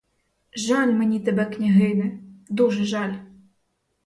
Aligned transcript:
Жаль 0.55 0.91
мені 0.91 1.19
тебе, 1.19 1.45
княгине, 1.45 2.19
дуже 2.49 2.85
жаль! 2.85 3.13